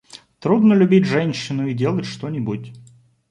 Трудно 0.39 0.73
любить 0.73 1.05
женщину 1.05 1.67
и 1.67 1.75
делать 1.75 2.05
что-нибудь. 2.07 2.73